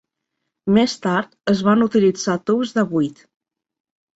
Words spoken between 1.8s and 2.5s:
utilitzar